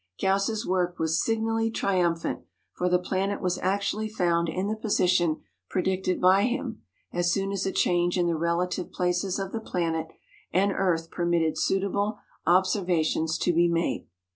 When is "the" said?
2.89-2.97, 4.67-4.75, 8.25-8.35, 9.51-9.61